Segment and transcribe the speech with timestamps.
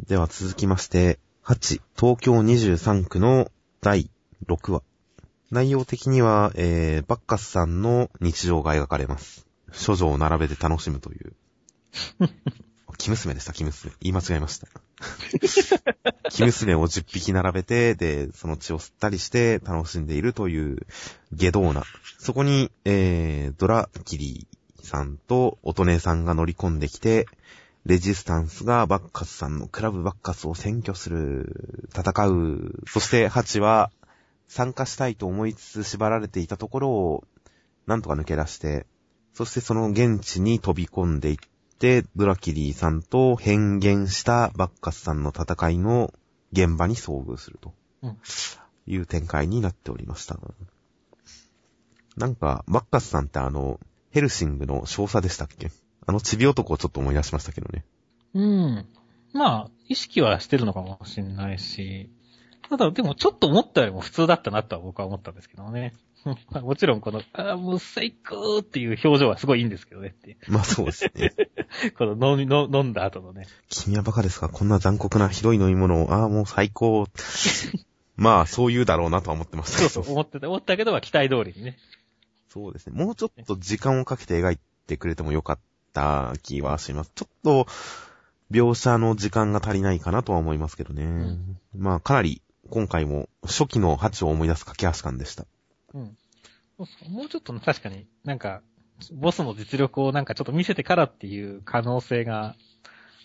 [0.00, 4.10] では続きまして、8、東京23区の第
[4.46, 4.82] 6話。
[5.52, 9.46] 内容的には、えー、バッカスさんの日常が描かれます。
[9.86, 11.32] 処女を並べて楽しむという。
[12.98, 13.92] 生娘でした、生娘。
[14.00, 14.66] 言い間違えました。
[16.28, 20.86] 生娘を10匹並べて、で、その血を吸ったりして楽しんでいるという
[21.32, 21.84] 下道な。
[22.18, 24.48] そこに、えー、ドラキリ
[24.82, 27.26] さんと音音さんが乗り込んできて、
[27.86, 32.82] レジスタンスがバッカスさんのクラブバッカスを占拠する、戦う。
[32.86, 33.90] そしてハチは
[34.48, 37.24] 参加したいと思いつつ縛られていたところを
[37.86, 38.86] なんとか抜け出して、
[39.34, 41.36] そしてその現地に飛び込んでいっ
[41.78, 46.14] て、ドラキリーさんと変幻したバッカスさんの戦いの
[46.52, 48.18] 現場に遭遇するとうん
[48.86, 50.38] いう展開になっておりました。
[52.16, 53.80] なんか、バッカスさんってあの、
[54.10, 55.70] ヘルシングの少佐でしたっけ？
[56.06, 57.84] あの、チビ男をちょっと思い出しましたけどね。
[58.34, 58.86] うん。
[59.32, 62.10] まあ、意識はしてるのかもしれないし、
[62.68, 65.92] ただ、でもちょっと思ったよりも普通だったなとは僕は思ったんですけどね。
[66.24, 70.38] ま あもちろんこの、ああ、もう最高っていう表情はすごいいいんですけどねって。
[70.48, 71.34] まあそうですね。
[71.98, 73.46] この飲み、の飲んだ後のね。
[73.68, 74.48] 君はバカですか？
[74.48, 77.06] こんな残酷なひどい飲み物を、ああ、もう最高。
[78.16, 79.78] まあ、そう言うだろうなとは思ってました。
[79.80, 81.76] そうそう、思ってた、思ったけど、まあ期待通りにね。
[82.48, 82.96] そうですね。
[83.04, 85.58] もうちょっと時間をかけて描いてくれてもよかっ
[85.94, 87.12] た気はします。
[87.14, 87.66] ちょっと、
[88.50, 91.04] 描写の時間が足りないかなとは思いますけどね。
[91.04, 95.46] んまあ、かなり、今回も初期のハチを思い出す駆け足感でした。
[95.94, 96.16] うん。
[97.08, 98.62] もうちょっとね確かになんか、
[99.12, 102.56] ボスの実力をなんかちょっと見せてからっていう可能性が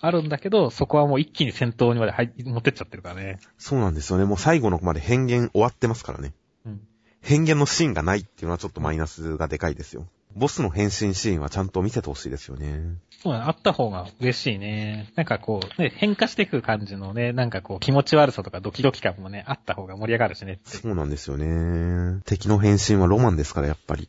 [0.01, 3.39] あるんだけど、そこはもう一気に戦闘にまで入持ってっちゃってるからね。
[3.57, 4.25] そうなんですよね。
[4.25, 6.33] もう最後のまで変幻終わってますからね。
[6.65, 6.81] うん。
[7.21, 10.07] 変幻のシーンがないっていうのはちょっとマイナスがでかいですよ。
[10.35, 12.95] ボスの変身シーンはちゃんと見せてほしいですよね。
[13.21, 15.11] そうあった方が嬉しいね。
[15.15, 20.59] なんかこう、ね、変化していく感じのね、なんかこう気持ち悪さとかドキドキ感もね、あった方が盛り上がるしね。
[20.63, 22.21] そうなんですよね。
[22.25, 24.07] 敵の変身はロマンですから、やっぱり。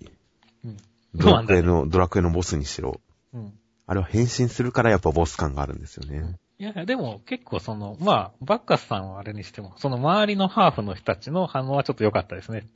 [0.65, 0.77] うん。
[1.15, 3.01] ドラクエの、ドラクエのボスにしろ。
[3.33, 3.53] うん。
[3.87, 6.37] あれは変身するからやっぱボス感があるんですよね。
[6.61, 12.69] いや、でも結構その、まあ、バッカスさんはあれにしても、その周りのハーフの人たちの反応はちょっと良かったですね。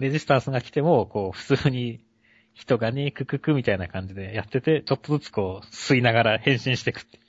[0.00, 2.00] レジスタンスが来ても、こう、普通に
[2.54, 7.20] 人がね、クククみたいな感じでやってて、ちょっとずつこう、吸いながら変身していくってい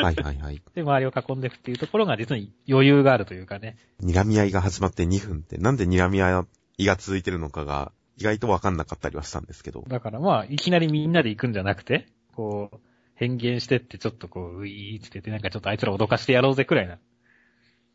[0.00, 0.02] う。
[0.02, 0.62] はいはいはい。
[0.74, 3.76] で、周りを囲んでいくっていうところが実に余裕があるというかね。
[4.02, 6.46] 睨み合いが始まって2分って、なんで睨み合
[6.78, 9.84] いが続いてるのかが、意外とわかんなかったりはしたんですけど。
[9.88, 12.80] だからまあ、いきなりみんなで行くんじゃなくて、こう、
[13.14, 16.98] 変幻してってちょっとこう、ウィーって言って、なんかちょっとあいつら脅かしてやろうぜくらいな。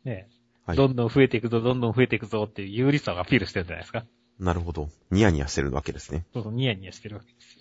[0.04, 0.28] ね
[0.64, 4.04] はいどんどん増えていくぞ、どんどん増えていくぞっていう有利さをアピールしてるんじゃないですか。
[4.38, 4.90] なるほど。
[5.10, 6.24] ニヤニヤしてるわけですね。
[6.34, 7.56] そうそう、ニヤニヤしてるわけです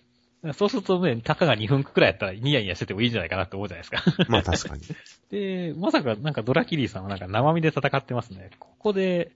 [0.47, 0.53] よ。
[0.53, 4.25] そうするとね、たかが2分くらいやったらニヤニヤしててもいいんじゃないかなって思うじゃないですか。
[4.29, 4.83] まあ確かに。
[5.31, 8.51] で、まさかなんかドラキリーさんはなんか生身で戦ってますね。
[8.59, 9.31] ここで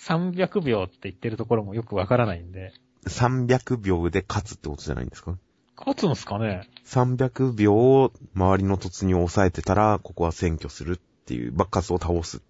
[0.00, 2.72] 300秒って言ってるところもよくわからないんで。
[3.06, 5.38] 300秒で勝つってことじゃないんですか？
[5.76, 12.40] 勝つんすかね ?300 秒を周りの突入を抑えてたら、ここは占拠するっていう、バッカスを倒すっ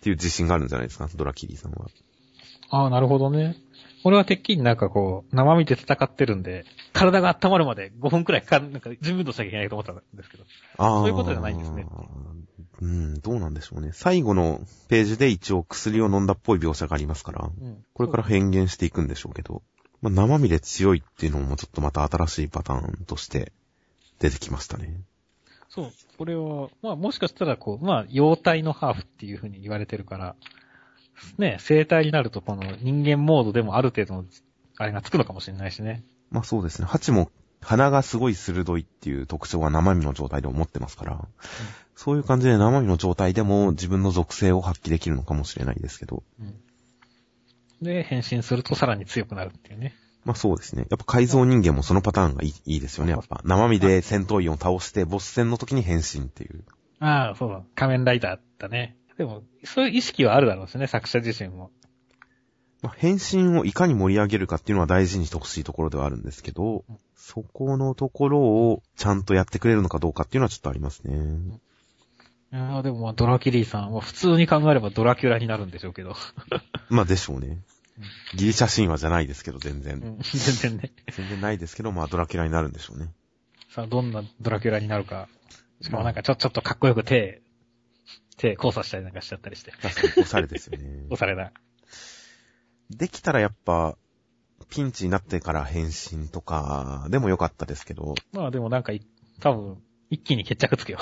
[0.00, 1.08] ていう自信があるんじゃないですか？
[1.14, 1.86] ドラキリーさんは。
[2.70, 3.56] ああ、なるほどね。
[4.04, 10.44] 俺はてっきりなんかこう、生身で戦ってるんで、体が温まるまで5分くらいかかる、なんか準備としなきゃいけないと思ったんですけど。
[10.78, 11.00] ああ。
[11.00, 11.86] そういうことじゃないんですね。
[12.80, 13.90] うん、どうなんでしょうね。
[13.92, 17.84] 最後のページで一応薬を飲んだっぽい描写がありますから、うん。
[17.94, 19.62] これから変幻していくんでしょうけど、
[20.02, 23.52] まあ、生身で強いっていうのもちょっとまた新しいパターンとして
[24.18, 25.00] 出てきましたね。
[25.68, 25.92] そう。
[26.18, 30.36] これは、まあもしかしたらこう、まあ、妖体のハーフっていう風に言われてるから、
[31.38, 34.24] ね、生体になるとこの人間モードでもある程度の、
[34.78, 36.04] あれがつくのかもしれないしね。
[36.30, 36.86] まあそうですね。
[36.86, 41.28] ハチも鼻がすごい鋭いっていう特徴は生身の状態で持ってますから、
[41.94, 46.54] そういう感じで生身の状態でも自分の属性を発揮できるのかもしれないですけど、うん。
[47.82, 49.94] で、変身するとさらに強くなるっていうね。
[50.24, 50.86] まあそうですね。
[50.90, 53.40] やっぱ改造人間もそのパターンがいいいいですよね、やっぱ。
[53.44, 56.64] 生身で戦闘員を倒して、ボス戦の時に変身っていう。
[57.00, 57.62] ああ、そうだ。
[57.74, 58.96] 仮面ライダーだね。
[59.18, 61.70] でも、そういう意識はあるだろうしね、作者自身も。
[62.82, 66.96] まあ、変身をいかに盛り上げるかっていうのは大事にしてほしいところではあるんですけど、うん
[67.26, 71.58] そこのところをちゃんとやってくれるのかどうかっていうのはちょっとありますね。
[72.52, 76.14] ああ、でもまあドラキリーさんは普通に考えればドラキュラになるんでしょうけど。
[76.88, 77.58] まあでしょうね。
[78.36, 79.96] ギリシャ神話じゃないですけど、全然。
[79.96, 80.92] うん、全然ね。
[81.10, 83.12] 全然ないですけど、まあドラキュラになるんでしょうね。
[83.70, 85.28] さあ、どんなドラキュラになるか。
[85.80, 87.42] しかもなんかちょ、ちょっとかっこよく手、
[88.36, 89.72] 手交差したりなんかしちゃったりして。
[89.72, 91.16] 確かにおしゃれですよね押。
[91.18, 91.52] された。
[92.90, 93.96] できたらやっぱ、
[94.68, 99.02] ピンチになってから変身とか、でもよかったですけど、まあでもなんかい、
[99.40, 100.98] 多分、一気に決着つけよ。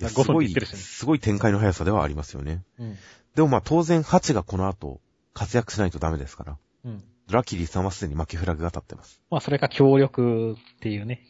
[0.00, 0.76] いや、 5分ってすごい。
[0.76, 2.62] すごい展開の速さではありますよね。
[2.78, 2.96] うん。
[3.34, 5.00] でもまあ当然、ハチがこの後、
[5.32, 6.58] 活躍しないとダメですから。
[6.84, 7.04] うん。
[7.26, 9.20] ドラキリーさんはすでに負けフラグが立ってます。
[9.30, 11.22] まあ、それが協力っていうね、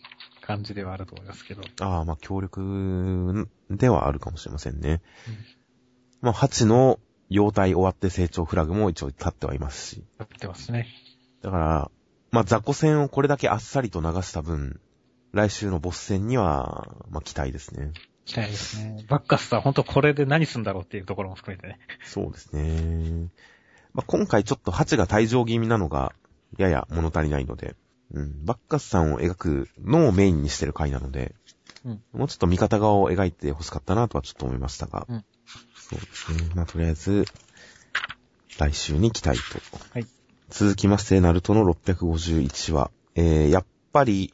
[0.45, 1.63] 感じではあると思いますけど。
[1.81, 5.01] ああ、まあ協力ではあるかもしれませんね。
[6.21, 6.99] まあ、ハチの
[7.29, 10.05] 幼体終わって成長フラグも一応立ってはいますし。
[10.19, 10.87] やってますね。
[11.43, 11.91] だから、
[12.31, 14.81] まあ、雑魚戦をこれだけあっさりと流した分、
[15.33, 17.93] 来週のボス戦には、まあ、期待ですね。
[18.25, 19.05] 期待ですね。
[19.09, 21.79] バッカスさん、本当これで何すんだろうっていうところも含めてね。
[22.05, 23.29] そうですね。
[23.93, 26.15] まあ、今回ちょっとハチが退場気味なのが、
[26.57, 27.75] やや物足りないので、
[28.15, 31.35] うん、バッカスさんを描くのをメインにしてる回なので、
[31.85, 35.25] うんもうちょっと味方側を描いて欲しかったなとはちょっと思いましたが、うん
[35.89, 36.51] そうですね。
[36.55, 37.27] まあ、とりあえず、
[38.59, 39.59] 来週に期待と。
[39.93, 40.07] はい。
[40.49, 42.91] 続きまして、ナルトの651話。
[43.15, 44.33] えー、やっぱり、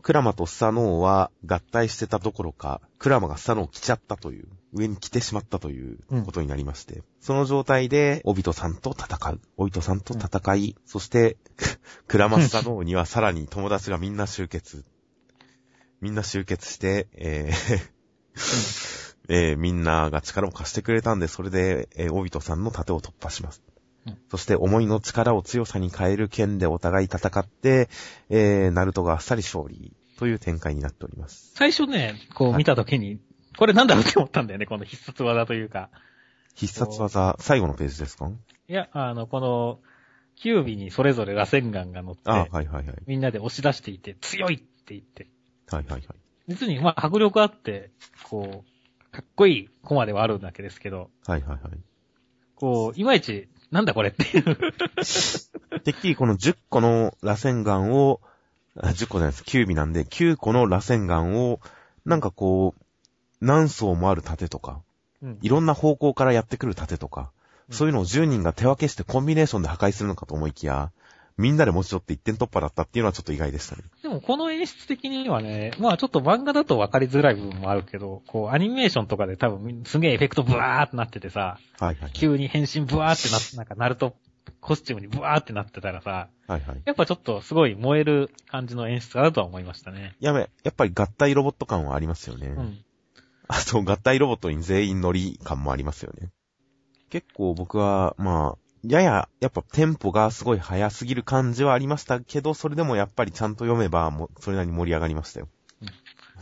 [0.00, 9.40] クラマとスサノオは合体してたどころか、クラマがスサノオを着ちゃったという、上に着てしまったということになりまして、その状態で、オビトさんと戦う。
[9.56, 11.36] オビトさんと戦い、そして、
[12.06, 14.84] クラマスサノオにはさらに友達がみんな集結。
[16.00, 17.90] みんな集結して、えー
[19.30, 23.62] えーみんなが力を貸してくれたんで、それで、えーオビトさんの盾を突破します。
[24.06, 27.88] うんそして、思いの力を強さに変える剣でお互い戦って、
[28.30, 31.52] えー、ナルトがあっさり勝利という展開になっております。
[31.54, 33.20] 最初ね、こう見たときに、
[33.58, 35.90] これなんだろうって思ったんだよね、この必殺技というか。
[36.54, 38.30] 必殺技、最後のページですか？
[38.68, 39.80] いや、あの、この、
[40.36, 42.86] キュービにそれぞれ螺旋丸が乗って、あはいはいはい。
[43.06, 45.26] みんなで押し出していて、強いって言って。
[45.68, 46.02] はいはいはい。
[46.46, 47.90] 実に、まあ、迫力あって、
[48.22, 51.60] こう、かっこいいコマではあるんだけですけど、はいはいはい。
[52.54, 54.44] こう、いまいち、なんだこれっていう。
[55.82, 58.20] てっきりこの10個の螺旋丸を、
[58.76, 59.42] あ10個じゃないです。
[59.44, 61.60] 9尾なんで、9個の螺旋丸を、
[62.04, 62.82] なんかこう、
[63.40, 64.82] 何層もある盾とか、
[65.22, 67.32] うんいろんな方向からやってくる盾とか、
[67.68, 70.90] うんそういうのを10人が手分けしてコンビネーションで破壊するのかと思いきや、
[71.38, 73.82] みんなで持ち寄って一点突破だったっていうのはちょっと意外でしたね。
[74.02, 82.12] でもこの演出的にはね、まあちょっと漫画だと分かりづらい部分もあるけど、こうアニメーションとかで多分すげえエフェクトブワーってなっててさ、はいはい。
[82.12, 84.16] 急に変身ブワーってなって、なんかナルト
[84.60, 86.82] コスチュームにブワーってなってたらさ、はいはい。
[86.84, 90.16] やっぱちょっとすごい燃える感じの演出かなとは思いましたね。
[90.18, 92.48] やべ、やっぱり合体ロボット感はありますよね。
[92.48, 92.84] うん。
[93.50, 96.30] あと、合体ロボットに全員乗り感もありますよね。
[97.10, 105.48] 結構僕は、まあ、やや、やっぱテンポがすごい速すぎる感じはありましたけど、それでもやっぱりちゃんと読めば、もう、それなりに盛り上がりましたよ。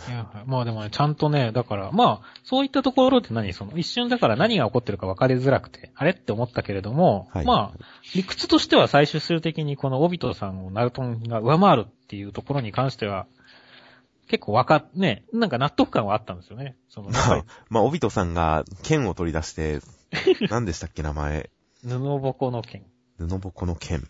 [0.09, 13.27] いや、まあでもね、ちゃんとね、だから、まあ、そういったところって何その、一瞬だから何が起こってるか分かりづらくて、あれって思ったけれども、はいまあ、理屈としては最終数的にこのオビトさんをナルトンが上回るっていうところに関しては、
[14.29, 16.77] 結構わかっ、ね、なんか納得感はあったんですよね。
[16.89, 19.81] その、 まあ、まあ、オビトさんが剣を取り出して、
[20.51, 21.51] 何でしたっけ名前？
[21.87, 22.85] 布ぼこの剣。
[23.19, 24.07] 布ぼこの剣。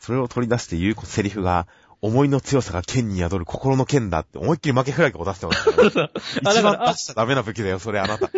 [0.00, 1.66] それを取り出して言うセリフが、
[2.00, 6.10] 思いの強さが剣に宿る心の剣だって思いっきり負けフラグを出してましたから、そう
[6.44, 8.30] あ一番出しちゃダメな武器だよ、それあなた。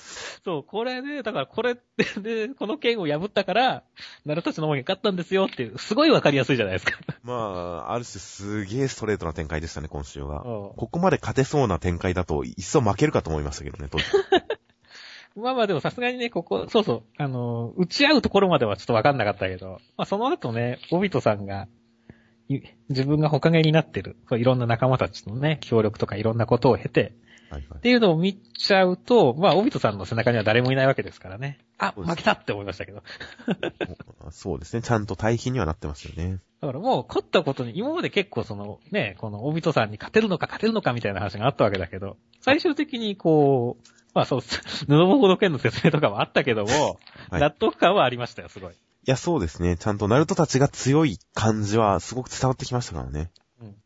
[0.44, 3.82] そう、これで、だからこれって、 で、この剣を破ったから、
[4.24, 6.98] ナルトたちの方が勝ったんですよっていう、すごいわかりやすいじゃないですか。
[7.22, 7.34] ま
[7.88, 10.42] あ、ある種すげえストレートな展開でしたね、今週は。
[10.42, 14.04] うんここまで勝てそうな展開だと、いっそ負けるかと思いましたけどね、当時
[15.36, 21.68] まあまあでもさすがにね、ここ、そうそう、あの、打ち合うところまではちょっとわかんなかったけど、まあその後ね、オビトさんが、
[22.48, 27.12] い自分がほかげになってる、いろんな仲間たちのね、協力とかいろんなことを経て、
[27.50, 27.80] はいはいっ。
[27.80, 31.58] ていうのを見ちゃうと、まあ、オビトさんの背中には誰もいないわけですからね。
[31.78, 33.02] あ、負けたって思いましたけど。
[34.30, 36.38] そうですね、ちゃんと対比にはなってますよね。
[36.60, 44.40] だからもう、勝ったことに、今まで結構その、ね、このオビトさんに勝てるのか勝てるのかみたいな話があったわけだけど、最終的にこう、まあそう、
[44.86, 46.98] 布ぼこの剣の説明とかもあったけども、
[47.30, 48.72] はい納得感はありましたよ、すごい。
[48.72, 48.76] い
[49.06, 49.76] や、そうですね。
[49.76, 53.30] ちゃんとナルトたちが強い感じはすごく伝わってきましたからね。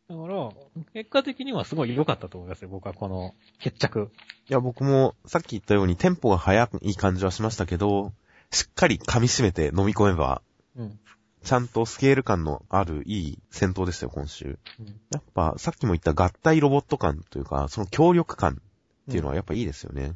[0.09, 0.27] うん。
[0.27, 0.49] だから、
[0.93, 4.11] 結果的にはすごい良かったと思いますよ、僕はこの決着。
[4.49, 8.13] いや、僕もさっき言ったようにテンポが速い感じはしましたけど、
[8.51, 10.41] しっかり噛み締めて飲み込めば、
[10.75, 10.99] うん。
[11.43, 14.57] ちゃんとスケール感のあるいい戦闘でしたよ、今週。
[14.79, 18.61] うんやっぱ、さっきも言った合体ロボット感というか、その協力感
[19.09, 20.13] っていうのはやっぱいいですよね。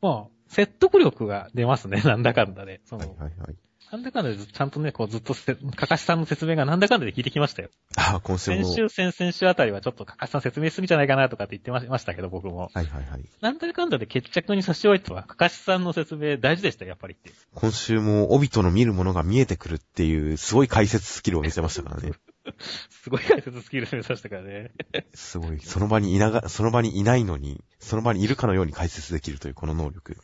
[0.00, 2.80] まあ、説得力が出ますね、 なんだかんだで。
[2.84, 3.56] その、はいはいはい。
[3.92, 7.70] なんだかんだでずちゃんとね、こうずっとせ、かかしさんの説明がなんだかんだで聞いてきましたよ。
[7.96, 8.64] ああ、今週も。
[8.64, 12.68] 先週、先々週あたりはちょっとかかしさん説明しすぎじゃないかなとかって言ってまましたけど、僕も。
[12.74, 13.24] はいはいはい。
[13.40, 17.30] なんだかんだで決着に差し置いては、かかしさんの説明大事でしたよ、やっぱりって。
[17.54, 22.12] 今週も、オビトの見るものが見えてくるっていう、すごい解説スキルを見せましたからね。
[22.90, 24.72] すごい解説スキル目指したからね。
[25.14, 25.60] すごい。
[25.60, 30.16] その場にいなが、その場にいないのに、その場にいるかのように解説できるというこの能力。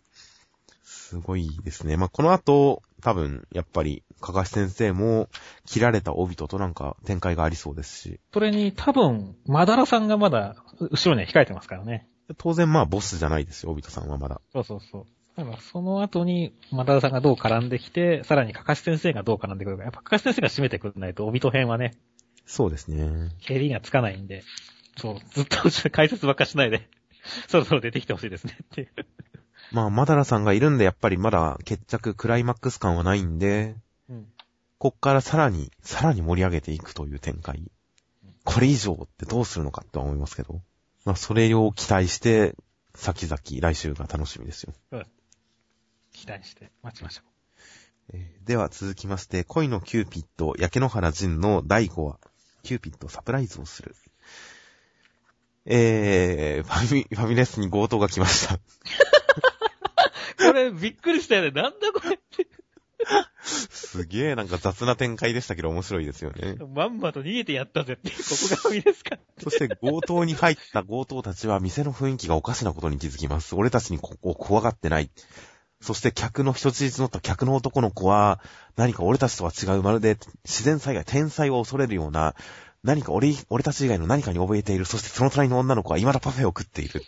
[0.83, 1.97] すごいですね。
[1.97, 5.29] まあ、この後、多分、やっぱり、かかし先生も、
[5.67, 8.21] 切られた帯ととなんか展開がありそうですし。
[8.33, 12.09] それに多分、マダラさんがまだ、後ろには控えてますからね。
[12.39, 14.41] 当然まあ、ボスじゃないですよ、帯とさんはまだ。
[14.53, 15.07] そうそうそう。
[15.37, 19.83] だからその後に、マダラさんがどう絡んできて、さらにかかし先生がどう絡んでくるか。
[19.83, 21.93] やっぱかかし先生が締めてくれないと、帯と編はね、
[22.47, 23.31] そうですね。
[23.41, 24.43] 蹴りがつかないんで、
[24.97, 26.89] そう、ずっと解説ばっかしないで、
[27.49, 28.89] そろそろ出てきてほしいですねっていう。
[29.73, 33.77] まあ、マダラさんがいるんで、やっぱりまだ決着、クライマックス感はないんで、
[34.09, 34.27] うん。
[34.79, 37.71] こっからさらに、さらに盛り上げていくという展開。
[38.45, 40.61] これ以上ってどうするのかって思いますけど。
[41.05, 42.55] まあ、それを期待して、
[42.95, 44.75] 先々、来週が楽しみですよ。
[46.13, 47.23] 期待して待ちましょ
[48.13, 52.19] えーでは続きまして、恋のキューピッド、焼け野原仁の第5話、
[52.63, 53.95] キューピッドサプライズをする。
[55.65, 58.59] えー、ファミ、ファミレスに強盗が来ました。
[60.43, 60.53] う。
[60.53, 61.51] これ、びっくりしたよね。
[61.51, 62.47] なんだこれって。
[63.43, 66.57] すげえなんか雑な展開でしたけど面白いですよね。
[66.75, 68.11] まんまと逃げてやったぜって。
[68.11, 73.55] ここがファミですかそして強盗に入った強盗たちは店の雰囲気がおかしなことに気づきます。
[73.55, 75.11] 俺たちにここを怖がってない。
[75.81, 78.41] そして客の人質乗った客の男の子は、
[78.77, 82.37] 何か俺たちとは違う、まるで自然災害、天災を恐れるような、
[82.85, 84.85] 何か俺、俺たち以外の何かに怯えている。
[84.85, 87.03] そしてその隣の女の子は未だパフェを食っている。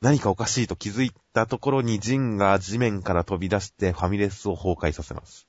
[0.00, 5.46] 何かおかしいと気づいたところにジンが地面から飛び出してファミレスを崩壊させます。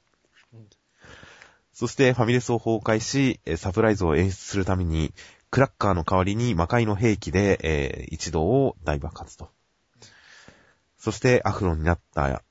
[1.73, 5.13] そしてファミレスを崩壊し、サプライズを演出するために、
[5.51, 9.49] クラッカーの代わりに魔界の兵器で、えー一同を大爆発と。
[10.97, 12.41] そしてアフロになった、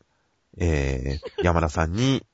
[0.59, 2.25] えー山田さんに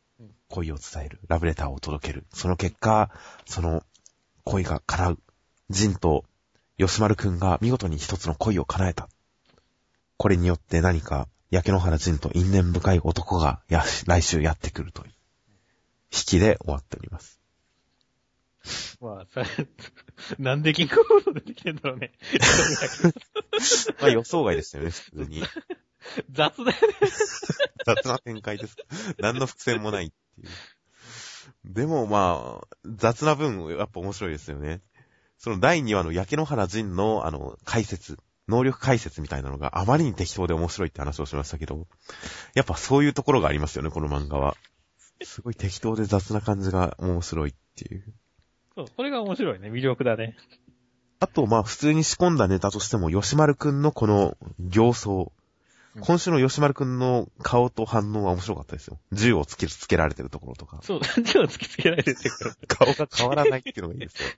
[0.49, 2.27] 恋を伝える、ラブレターを届ける。
[2.35, 3.11] その結果、
[3.47, 3.83] その
[4.45, 5.19] 恋が叶う。
[5.71, 6.25] ジンと
[6.77, 9.09] 吉丸くんが見事に一つの恋を叶えた。
[10.23, 15.13] これによって何か、焼け野原仁と因縁深い男がや来週やってくるという、
[16.13, 17.41] 引きで終わっております。
[19.01, 19.43] まあ、さ、
[20.39, 22.13] なんでキングボード出てきてんだろうね。
[24.01, 25.43] まあ予想外でしたよね、普通に。
[26.31, 26.77] 雑だよね。
[27.85, 28.77] 雑な展開です。
[29.19, 30.49] 何の伏線もないっていう。
[31.65, 34.83] でもまあ、雑な分、やっぱ面白いですよね。
[35.37, 38.19] その第2話の焼け野原仁の、あの、解説、
[38.53, 41.87] 能力解説みたいなのがあまりに適当で面白いって話をしましたけど、
[42.55, 44.57] やっぱそういうところがありますよね、この漫画は。
[45.25, 48.05] すごい適当で雑な感じが面白いっていう。
[48.75, 49.71] そう、これが面白いね。
[49.71, 50.37] 魅力だね。
[51.21, 55.33] あと、まあ、普通に仕込んだネタとしても、吉丸くんのこの形相。
[56.01, 58.99] 今週の吉丸くんの顔と反応は面白かったですよ。
[59.13, 60.81] 銃をつけ、つけられてるところとか。
[60.83, 64.29] そう、手を突きつけられてるから、 顔が変わらないっていうのがいいですよ。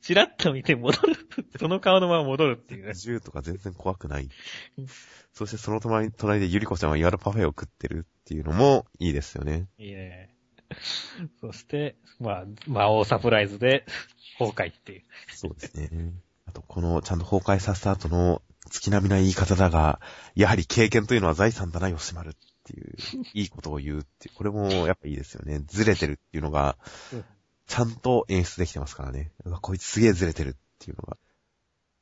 [0.00, 1.14] チラッと見て戻る。
[1.58, 2.94] その顔のまま戻るっていうね。
[2.94, 4.28] 銃とか全然怖くない。
[5.32, 9.68] そしてその隣隣でゆりこちゃんは岩田パフェを食ってるっていうのもいいですよね。
[9.78, 10.34] いいね。
[11.40, 13.86] そして、まあ、魔王サプライズで
[14.38, 15.02] 崩壊っていう。
[15.32, 16.12] そうですね。
[16.46, 20.00] あと、このちゃんと崩壊させた後の月並みな言い方だが、
[20.34, 22.32] やはり経験というのは財産だな、吉丸っ
[22.64, 22.94] ていう、
[23.34, 25.60] いいことを言うっていう、これもやっぱいいですよね。
[25.66, 26.76] ずれてるっていうのが、
[27.66, 29.32] ちゃんと演出できてますからね。
[29.60, 31.16] こいつすげえずれてるっていうのが。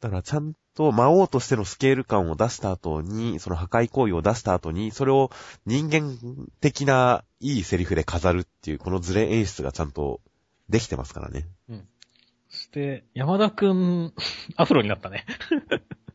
[0.01, 5.31] だからちゃんと魔王としてのスケール感を出した後に、その破壊行為を出した後に、それを
[5.65, 6.19] 人間
[6.61, 10.21] 的ないいセリフで飾るっていう、このズレ演出がちゃんと
[10.69, 11.47] できてますからね。
[11.69, 11.89] うん
[12.55, 14.15] そして、山田くん、
[14.55, 15.27] アフロになったね。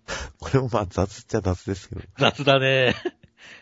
[0.40, 2.02] これもまあ雑っちゃ雑ですけど。
[2.02, 2.96] い雑だね。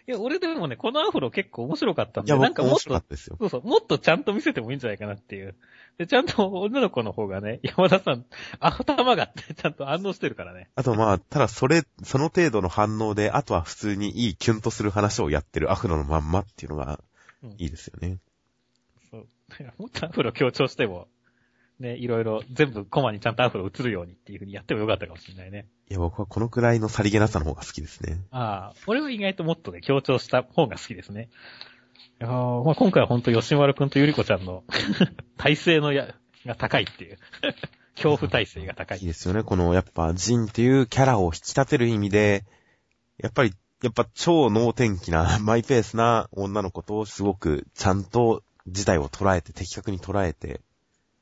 [0.07, 3.37] いや、俺でもね、このアフロ結構面白かったんで、や、なんかもっと僕も面白かっ、たですよ。
[3.39, 5.55] そうそう、もっとちゃんと見せてもいいんじゃないかなっていう。
[5.97, 8.25] で、ちゃんと女の子の方がね、 山田さん、
[8.59, 10.69] 頭がってちゃんと反応してるからね。
[10.75, 16.99] あとまあ、ただそれ、その程度の反応で、あとは普通にいいキュンとする話をやってるアフロのまんまっていうのが
[17.43, 18.19] うんいいですよね。
[19.11, 19.27] そう。
[19.49, 21.07] だからもっとアフロ強調しても、
[21.79, 25.67] ね、いろいろ全部コマにちゃんとアフロ映るようにっていう風にやってもよかったかもしれないね。
[25.89, 28.19] いや、僕はこのくらいのさりげなさの方が好きですね。
[28.31, 31.29] ああ、俺は意外ともっとね、強調した方が好きですね。
[32.19, 34.63] いやーまあ、今回は本当吉丸くんとゆりこちゃんの
[35.37, 36.15] 体勢のや、
[36.45, 37.17] が高いっていう。
[37.95, 39.05] 恐怖体勢が高いいい。
[39.07, 39.43] ですよね。
[39.43, 42.45] この、やっぱ、ジンっていうキャラを引き立てる意味で、
[43.17, 50.61] やっぱり、やっぱ超能天気な、 マイペースな女の子と、すごくちゃんと事態を捉えて、的確に捉えて、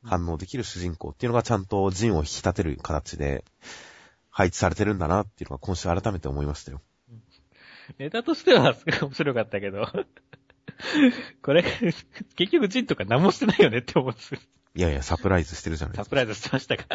[0.06, 3.44] 反応できる主人公っていうのがちゃんとジンを引き立てる形で、
[4.30, 6.82] 配置されてるんだなっていうのが今週改めて思いましたよ。
[7.98, 9.88] ネタとしてはすごい面白かったけど、
[11.42, 11.64] これ、
[12.36, 14.40] 結局ジンとか何もしてないよねって思うんですよ。
[14.76, 16.04] いやいや、サプライズしてるじゃないですか。
[16.06, 16.86] サプライズしてましたか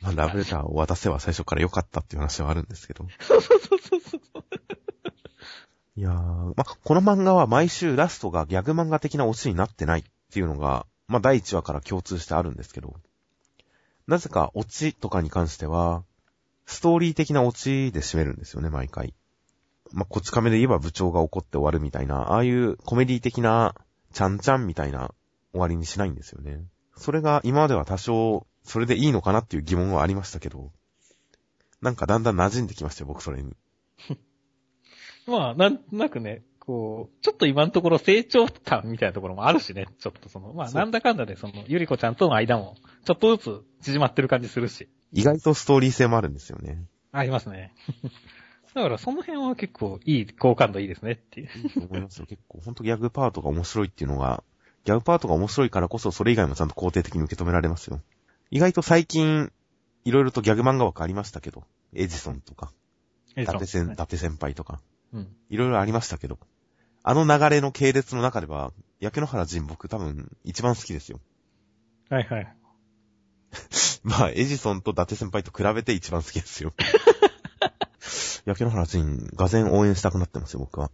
[0.00, 3.06] まあ、ラブレターを渡せば最初から良かったっていう話はあるんですけど。
[3.20, 4.22] そうそうそうそうそう。
[5.94, 12.96] いやー、まあ、この漫画は毎週ラストがギャグ漫画的なオチになってないっていうのが、まあ、第1話から共通してあるんですけど、
[14.06, 16.04] なぜかオチとかに関しては、
[16.64, 19.12] ストーリー的なオチで締めるんですよね、毎回。
[19.92, 23.74] まあ、こち亀で言えば部長が怒って終わるみたいな、ああいうコメディ的な、
[24.14, 25.12] ちゃんちゃんみたいな
[25.52, 26.64] 終わりにしないんですよね。
[26.96, 30.72] それが今までは多少、それでいいのかなっていう疑問はありましたけど、
[31.82, 33.54] なんかだんだん馴染んできましたよ、僕それに。
[35.28, 46.84] まあ、なんとなくね、こう、ちょっと今のところ成長感みたいなところもあるしね、ちょっとその、まあなんだかんだでその、ゆりこちゃんとの間も、ちょっとずつ縮まってる感じするし、意外とストーリー性もあるんですよね。
[47.10, 47.74] ありますね。
[48.74, 51.50] だからその辺は結構いい、好感度いいですねっていう。
[51.64, 52.26] いいと思いますよ。
[52.26, 54.44] 結構、ほんとギャグパートが面白いっていうのが、
[54.84, 58.00] ギャグパートが面白いからこそ、それ以外もちゃんと肯定的に受け止められますよ。
[58.50, 59.52] 意外と最近、
[60.04, 62.72] いろいろとギャグ漫画枠ありましたけど、エジソンとか、
[63.36, 64.80] 伊達先、伊達先輩とか、
[65.12, 65.36] うん。
[65.50, 66.38] いろいろありましたけど、
[67.02, 71.20] あの流れの系列の中では、焼け野原人僕多分一番好きですよ。
[72.08, 72.56] はいはい。
[74.04, 76.72] まあ、エジソンと伊達先輩と比べて一番好きですよ。
[78.44, 80.90] 焼け野原人、がぜ応援したくなってますよ、僕は。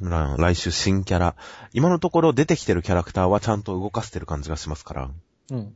[0.00, 1.36] ら来週新キャラ。
[1.72, 5.10] 今のところ出てきてるキャラクターはちゃんと動かせてる感じがしますから。
[5.50, 5.74] うん。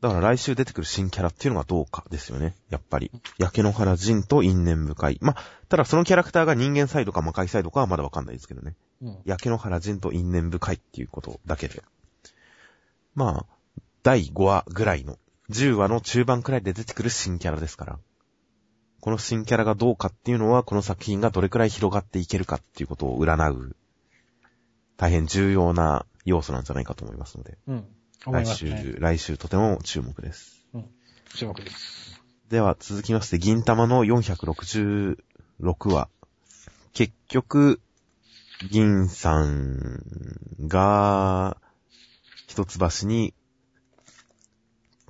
[0.00, 2.54] だから来週出てくる新キャラっていうのがどうかですよね。
[2.70, 3.10] やっぱり。
[3.38, 5.18] 焼け野原人と因縁深い。
[5.20, 5.36] まあ、
[5.68, 8.74] ただそのキャラクターが人間サイドか魔界サイドかはまだわかんないですけどね。
[9.02, 9.18] うん。
[9.24, 11.82] 焼け野原人と因縁深いっていうことだけで。
[13.14, 15.18] まあ、第5話ぐらいの、
[15.50, 17.98] 10話の中盤くらいで出てくる新キャラですから。
[19.00, 23.76] この新キャラがどうかっていうのは、この作品がどれくらい広がっていけるかっていうことを占う、
[24.96, 27.86] 大変重要な要素なんじゃないかと思いますので、うん。
[28.26, 28.96] 思い来週。
[28.98, 30.58] 来週とても注目です。
[31.34, 32.20] 注目です。
[32.48, 35.16] では続きまして、銀玉の466
[35.92, 36.08] 話。
[36.92, 37.80] 結局、
[38.66, 40.00] 銀さん
[40.66, 41.56] が、
[42.48, 43.34] 一橋に、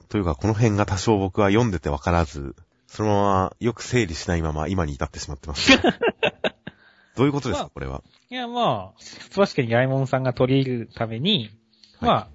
[0.09, 2.55] というかこの辺が多少僕は読んでてわからず、
[2.87, 5.71] そのままよく整理しないまま今に至ってしまってます。
[7.17, 8.03] どういうことですまあかこれは？
[8.31, 11.51] いや、まあ、つばし家に八重門さんが取り入れるために、
[12.01, 12.29] まあ、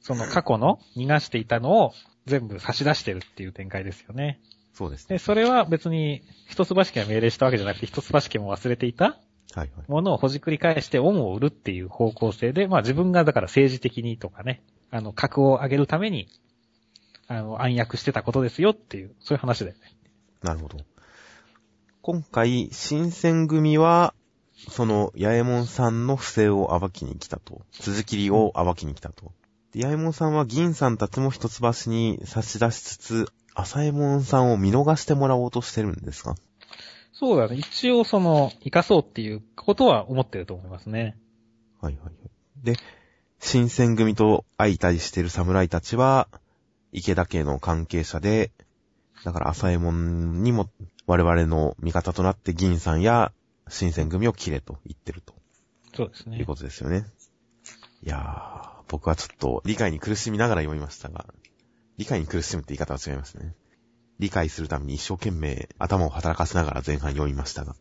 [0.00, 1.92] その過去の逃がしていたのを
[2.26, 4.40] 全部差し出してるっていう展開ですよね。
[4.72, 5.16] そうですね。
[5.16, 9.18] で、それは別に、一橋家が命令したわけじゃなくて、一橋家も忘れていた
[9.54, 9.90] はいはい。
[9.90, 16.28] ものをほじくり返して恩を売るっていう方向性で、まあ自分がだから政治的にとかね、あの、格を上げるために、
[17.28, 19.80] あの、暗躍してたことですよっていう、そういう話だよね。
[20.42, 20.78] なるほど。
[22.02, 24.14] 今回、新選組は、
[24.68, 27.62] その、八重門さんの不正を暴きに来たと。
[27.72, 29.32] 続きりを暴きに来たと。
[29.72, 36.34] で、八重門さんは銀さんたちも一橋に差し出しつつ、浅右衛門さんを見逃してもらおうとしてるんですか
[37.20, 37.56] そうだね。
[37.56, 41.18] 一応その、生かそうっていうことは思ってると思いますね。
[41.78, 42.14] はいはいはい。
[42.64, 42.76] で、
[43.38, 46.28] 新選組と相対している侍たちは、
[46.92, 48.52] 池田家の関係者で、
[49.22, 50.70] だから浅右衛門にも
[51.06, 53.32] 我々の味方となって銀さんや
[53.68, 55.34] 新選組を切れと言ってると
[55.94, 56.46] そうですねいう。
[56.46, 57.04] ことですよね。
[58.02, 61.26] いやー、僕はちょっと理解に苦しみながら読みましたが、
[61.98, 63.54] 理解に苦しむって言い方は違いますね。
[64.20, 67.74] 理解するために一生懸命頭を働かせながら前半読みましたが。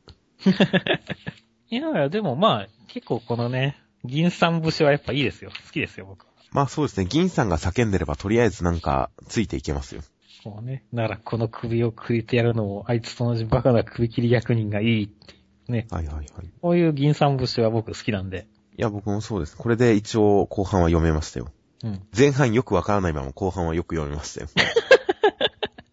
[1.69, 5.51] い やいや、でもまあ、結構このね、銀三節はやっぱいいですよ。
[5.51, 6.29] 好きですよ、僕は。
[6.51, 10.01] まあそうですね、銀さんが叫んでればとりあえずなんかついていけますよ。
[10.43, 10.83] こうね。
[10.93, 15.35] だからこの首をくれてやるのも、あいつと同じバカな首切り役人がいいって
[15.67, 15.87] ね。
[15.91, 16.25] はいはいはい。
[16.61, 18.47] こういう銀三節は僕好きなんで。
[18.77, 19.57] いや、僕もそうです。
[19.57, 21.51] これで一応後半は読めましたよ。
[21.83, 22.01] うん。
[22.17, 24.47] 前半よくわからないまま後半はよく読めましたよ。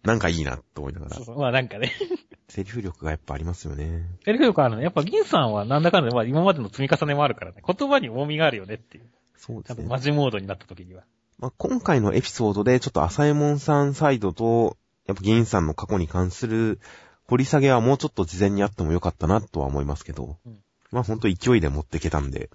[0.07, 1.25] なんかいいなと思いながらそう。
[1.25, 1.91] そうまあなんかね。
[2.47, 4.05] セリフ力がやっぱありますよね。
[4.25, 4.83] やりとかあるね。
[4.83, 7.61] やっぱ銀さんはなんだかんだで、まあ今までの積み重ねもあるからね。
[7.65, 9.09] 言葉に重みがあるよねっていう。
[9.35, 9.85] そうですね。
[9.85, 11.03] マジモードになった時には。
[11.39, 16.79] まあ、今回のエピソードでちょっと浅右衛門さんサイドと、やっぱ銀さんの過去に関する
[17.27, 20.57] 掘り下げはもうちょっと事前にあってもよかったなとは思いますけど、うん
[20.91, 22.49] まあほんと勢いで持ってけたんで、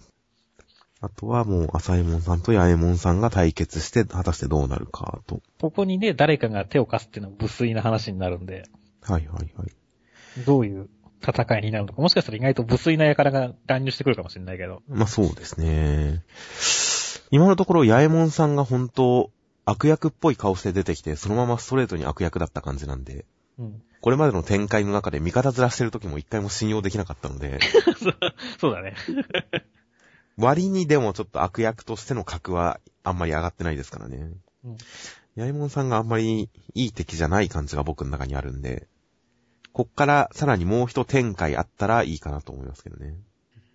[1.03, 5.43] あとはもう浅右衛門さんと八右衛門さんが対決して果たしてどうなるかと。
[5.61, 8.69] ここにね、誰かが手を貸すっていうのは無粋な話になるんで、
[9.03, 9.73] はいはいはい。
[10.47, 10.89] どういう
[11.21, 12.01] 戦いになるのか。
[12.01, 14.83] もしかしたら意外と無粋な輩が乱入してくるかもしれないけど。
[14.89, 16.23] まあそうですね。
[17.33, 19.33] 今のところ八右衛門さんが本当
[19.65, 23.25] 悪役っぽい顔して出てきて、そのままストレートに悪役だった感じなんで、
[23.59, 23.83] うん。
[24.01, 27.59] これまでの展開の中で味方ずらしてる時も一回も信用できなかったので、
[28.61, 28.95] そうだね。
[30.37, 34.31] 割にでもちょっと悪役としての格はあんまり上がってないですからね。
[34.65, 34.77] うん
[35.35, 38.87] ヤイモンさんがあんまりいい敵じゃない感じが僕の中にあるんで、
[39.73, 43.17] こっからさらにもう一展開あったらいいかなと思いますけどね。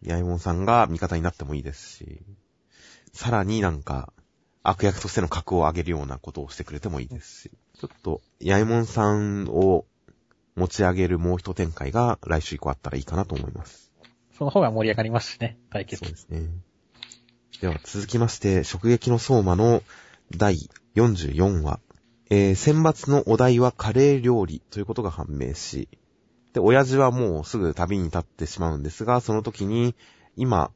[0.04, 2.22] ヤイモンさんが味方になってもいいですし、
[3.12, 4.14] さらになんか
[4.62, 9.86] 悪役としての格を上げるようなことをしてくれてもいいですし、ちょっとヤイモンさんを
[10.56, 13.87] 持ち上げるもう一展開が来週以降あったらいいかなと思います。
[14.38, 16.12] その方が盛り上がりますしね、対決そう。
[16.12, 16.48] ですね。
[17.60, 19.82] では続きまして、直撃の相馬の
[20.36, 21.80] 第44話。
[22.30, 25.88] えー、選抜のお題はカレー料理ということが判明し、
[26.54, 29.96] で、親父はもうすぐ旅に立ってしまうんですが、その時に、
[30.36, 30.72] 今、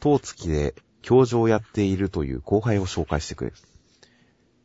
[0.00, 3.56] 当月で教授をやっているという後輩を紹介してくれる。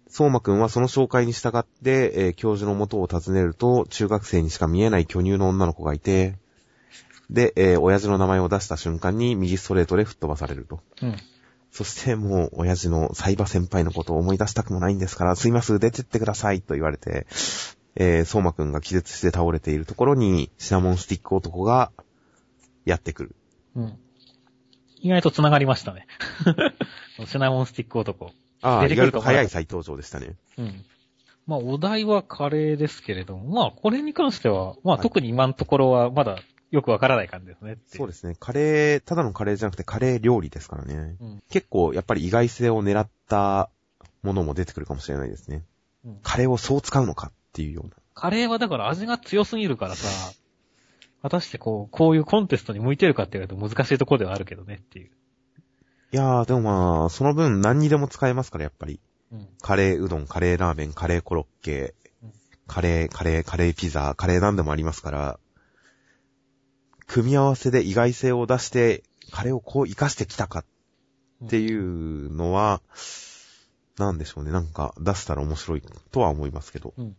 [0.07, 6.37] 相馬くんはその紹介に従って、えー教授の元を訪ねると、中学生にしか見えない巨乳の女の子がいて、
[7.29, 10.79] で、えー親父の名前を出した瞬間に右ストレートで吹っ飛ばされると。
[11.01, 11.15] うん。
[11.71, 17.27] そしてもう親父のサイバ先輩のことを思い出したくもないんですから、すいません、出てってくださいと言われて、
[17.95, 21.91] えー、相馬くんが気絶して倒れているところに、シナモンスティック男が
[22.85, 23.35] やってくる。
[23.75, 23.99] うん。
[25.01, 26.07] 意外と繋がりましたね。
[27.27, 28.31] シナモンスティック男。
[28.61, 30.35] ああ、意外と早い再登場でしたね。
[30.57, 30.85] うん。
[31.45, 36.39] まあ、お題はカレーですけれども、まあ、これに関しては、まあ、はい特に今のところはまだ
[36.71, 37.77] よくわからない感じですね。
[37.87, 38.35] そうですね。
[38.39, 41.15] カレー、ただのカレーじゃなくてカレー料理ですからね。
[41.19, 41.43] うん。
[41.49, 43.69] 結構やっぱり意外性を狙った
[44.23, 45.63] ものも出てくるかもしれないですね。
[46.05, 47.93] うんカレーをそう使うのかっていうような。
[48.13, 50.33] カレーはだから味が強すぎるからさ、
[51.21, 55.11] 果たしてこう、こういうコンテストに向いてるかって言われると難しいところではあるけどねっていう。
[56.11, 58.99] いやー、でもまあ、その分何にでも使えますから、やっぱり。
[59.31, 59.47] うん。
[59.61, 62.33] カレーうどん、カレーラーメン、カレーコロッケうん、
[62.67, 65.39] カレー、カレー、カレーピザ、カレーなんでもありますから、
[67.07, 70.63] 組み合わせで意外性を出して、カレーをこう活かしてきたか
[71.45, 72.81] っていうのは、
[73.97, 74.51] なんでしょうね。
[74.51, 76.93] なんか出したら面白いとは思いますけど。
[76.97, 77.15] うん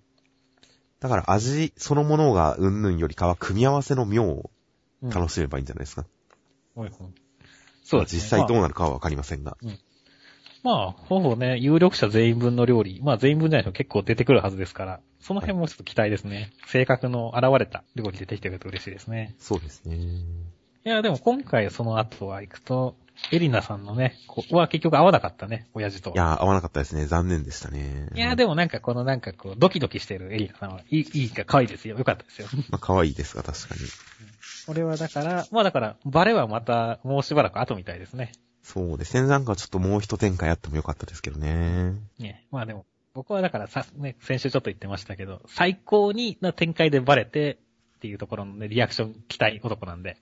[0.98, 4.50] だから味そのものがうんぬんよりかは組み合わせの妙を
[5.02, 5.10] うん。
[5.10, 6.06] 楽しめばいいんじゃないですか。
[7.84, 8.20] そうですね。
[8.22, 9.58] 実際どうなるかはわかりませんが。
[9.60, 9.74] まあ、
[10.74, 16.52] ほぼね、有力者全員分の料理、まあ全員分じゃないと結構出てくるはずですから、その辺もちょっと期待ですね。
[16.66, 19.34] 性格の現れた料理出てきてくると嬉しいですね。
[19.38, 19.96] そうですね。
[19.96, 22.96] いや、でも今回その後は行くと、
[23.32, 26.16] エリナさんのね、ここは結局合わなかったね、親父とは。
[26.16, 27.06] いや、合わなかったですね。
[27.06, 28.08] 残念でしたね。
[28.14, 31.98] いや、でもなんかこのなんかこう、ドキドキしてるエリナさんは、いい、いいか可愛いですよ。
[31.98, 32.48] よかったですよ。
[32.70, 33.80] まあ、可愛いですが、確かに。
[34.66, 38.32] これはだから、まあだから、バレはまたもうしばらく後みたいですね。
[38.66, 39.28] そうですね。
[39.28, 41.94] なんかちょっともう一展開あってもよかったですけどね。
[42.18, 42.44] ね。
[42.50, 47.58] まあでも、僕はだからさ、ね、先週ちょっと言ってましたけど、最高にな展開でバレて
[47.98, 50.16] っていうところのね、リアクション期待男なんで、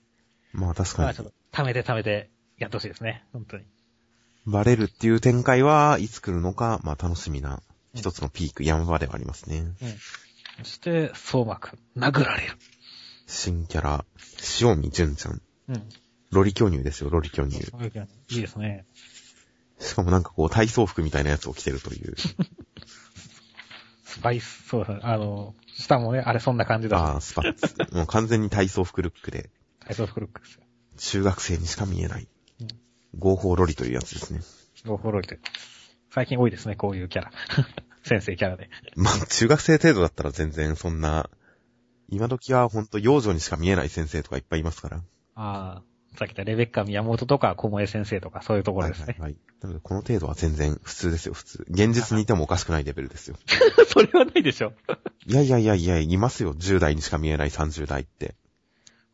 [0.53, 1.27] まあ確かにまあちょっ。
[1.27, 2.29] と、貯めて貯めて
[2.59, 3.25] やってほしいですね。
[3.33, 3.65] 本当に。
[4.45, 7.63] バレるっていう展開はいつ来るのか、まあ楽しみな
[7.95, 9.61] 一つのピーク、山場ではありますね。
[9.61, 9.75] うん。
[10.59, 12.53] そして、相馬くん、殴られる。
[13.27, 14.05] 新キャラ、
[14.61, 15.41] 塩見純ちゃん。
[15.69, 15.89] うん。
[16.35, 17.59] ロリ巨乳ですよ、ロリ巨乳。
[18.31, 18.85] いいですね。
[19.79, 22.15] しかもなんかこう体操服みたいなやつを着てるという。
[24.05, 26.99] スパイス、そうだ、あの、下もね、あれそんな感じだ。
[26.99, 27.95] ああ、スパッツ。
[27.95, 30.63] もう完全に体操服ルックで、体操服ルックですよ。
[30.99, 32.29] 中学生にしか見えない
[32.61, 32.69] うん。
[33.19, 34.41] 合法ロリというやつですね。
[34.85, 35.37] ローフォロイド。
[36.11, 37.33] 最近多いですね、こういうキャラ。
[38.05, 38.71] 先生キャラで。
[38.97, 41.31] まあ、中学生程度だったら全然そんな、
[42.09, 44.99] 今時はほんと幼女にしか見えない先生とかいっぱいいますから。
[44.99, 45.03] あ
[45.35, 45.83] あ、
[46.17, 49.07] さっき言ったレベッカ宮本とか、小萌先生とか、そういうところですね。
[49.07, 49.37] はいはいはい。
[49.63, 51.65] なので、この程度は全然普通ですよ、普通。
[51.69, 53.37] 現実にいてもおかしくないレベルですよ。
[53.89, 54.73] それはないでしょ。
[55.27, 56.55] いやいやいやいや、いますよ。
[56.55, 58.35] 10代にしか見えない30代って。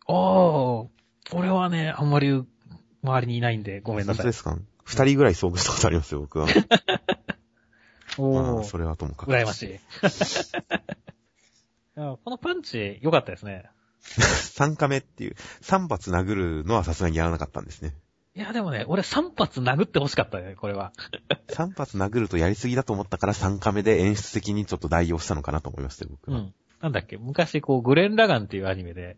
[0.06, 0.88] おー、
[1.32, 2.44] 俺はね、あんまり
[3.02, 4.24] 周りにいないんで、ごめんなさい。
[4.24, 4.58] 本当ですか？
[4.84, 6.48] 二人ぐらい遭遇したことありますよ、僕は。
[8.18, 9.32] おまあ、ー、それはともかく。
[9.32, 9.78] 羨ましい。
[11.94, 13.64] このパンチ、良かったですね。
[14.10, 17.94] 3カメっていう、3発殴るのはさすがにやらなかったんですね。
[18.34, 20.92] いや、でもね、俺3発殴って欲しかったね、これは。
[21.48, 26.38] 3発殴るとやりすぎだと思ったから3カメで演出的にちょっと代用したのかなと思いましたよ、僕は。
[26.38, 26.54] うん。
[26.80, 29.16] なんだっけ、昔こう、グレン・ラガンっていうアニメで、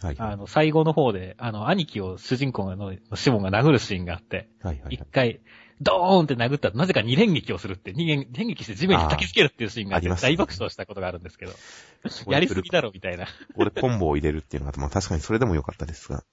[0.00, 0.14] はい。
[0.16, 5.04] はいあの、最後の方で、あの、兄貴を主人公のシモンが殴るシーンがあって、はいはい一。
[5.10, 5.40] 回、
[5.80, 11.52] ドーンって殴ったら、なぜか二連撃をするって、二連撃して地面に叩きつけるっていうシーンがあって、ありましたね大爆笑したことがあるんですけど、
[12.26, 13.26] やりすぎだろ、みたいな。
[13.26, 16.24] ここでコンボを入れるっていうのがまあ確かにそれでもよかったですが。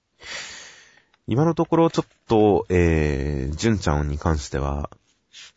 [1.26, 4.90] 今のところちょっと、えー、純ちゃんに関しては、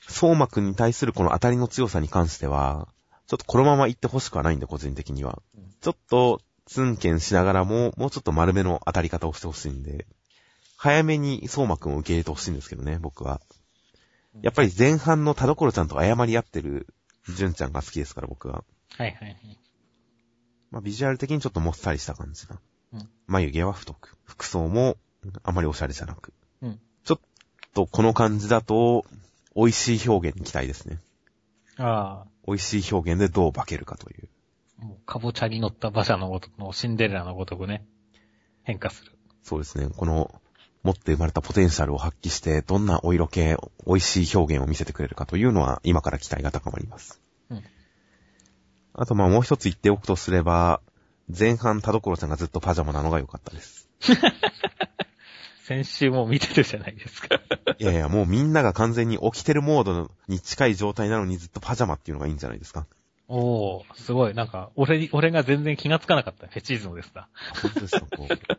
[0.07, 2.87] 相馬くんに対するこの当たりの強さに関しては、
[3.27, 5.75] ちょっとこのまま行ってほしくはないんで、個人的にはうん。
[5.79, 10.07] ちょっと、ツンケンしながらも、もうちょっと丸めの当たり方をしてほしいんで、
[10.77, 13.41] 早めに相馬くんを受け入れてほしいんですけどね、僕は。
[14.41, 16.87] やっぱり前半の田所ちゃんと謝り合ってる
[17.35, 18.63] 純ちゃんが好きですから、僕は。
[18.97, 19.59] はいはいはい。
[20.71, 22.59] まあ、ビジュアル的にちょっともっさりした感じな。
[22.93, 24.17] うん眉毛は太く。
[24.23, 24.97] 服装も
[25.43, 26.33] あまりおしゃれじゃなく。
[26.61, 27.19] うんちょっ
[27.73, 29.05] とこの感じだと、
[29.55, 30.99] 美味しい表現に期待ですね。
[31.77, 34.29] あ美味しい表現でどう化けるかという。
[34.81, 37.85] あ、もう、かぼちゃに乗った馬車のごとくのシンデレラのごとくね、
[38.63, 39.11] 変化する。
[39.43, 39.89] そうですね。
[39.95, 40.41] この、
[40.83, 47.21] 持って生まれたポテンシャルを発揮して、どんなお色気、美味しい表現を見せてくれるかというのは、今から期待が高まります。
[48.99, 50.81] うんあと、まあもう一つ言っておくとすれば、
[51.27, 53.87] 前半田所ちゃんがずっとパジャマなのが良かったです。
[55.63, 57.39] 先週も見てるじゃないですか。
[57.77, 62.87] いやいや、もうみんなが完全に起きてるモードに近い状態なのにずっとパジャマっていうのがいいんじゃないですか。
[63.29, 64.33] おー、すごい。
[64.33, 66.47] なんか、俺に、俺が全然気がつかなかった。
[66.47, 67.29] フェチズムですな。
[67.61, 68.57] 本当ですよ、こう。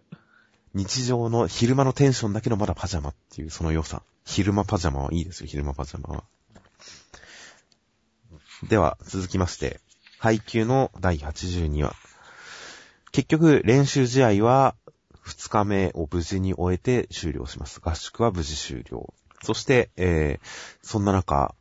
[0.73, 4.05] 日常の昼間のテンションだけどまだパジャマっていうその良さ。
[4.25, 6.25] 昼間パジャマはいいですよ、昼間パジャマは。
[8.69, 9.81] では、続きまして、
[10.21, 11.97] 配給の第82話。
[13.11, 14.77] 結局、練習試合は
[15.25, 17.81] 2日目を無事に終えて終了します。
[17.81, 19.15] 合宿は無事終了。
[19.43, 20.47] そして、えー、
[20.83, 21.55] そんな中、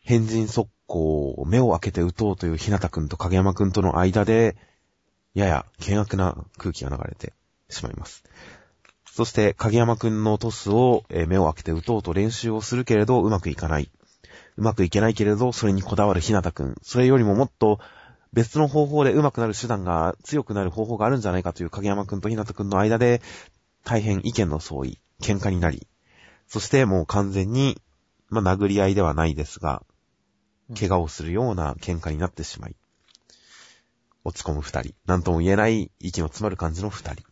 [0.00, 4.56] 変人速攻を目を開けて打とうという日向くんと影山くんとの間で、
[5.32, 7.34] やや険悪な空気が流れて
[7.70, 8.24] しまいます。
[9.04, 13.92] そして、影山くんのトスを、目を開けて打とうと練習をするけれど、うまくいかない。
[14.56, 16.74] うまくいけないけれど、それにこだわる日向くん。
[16.82, 17.80] それよりももっと
[18.32, 23.22] 別の方法で上手くなる手段が強くなる方法があるんじゃないかという影山くんと日向くんの間で、
[23.84, 25.86] 大変意見の相違、喧嘩になり、
[26.48, 27.80] そしてもう完全に、
[28.28, 29.82] まあ、殴り合いではないですが、
[30.78, 32.76] 怪我をするような喧嘩になってしまい、
[34.24, 34.94] 落ち込む二人。
[35.06, 37.22] なんとも言えない息の詰まる感じの二人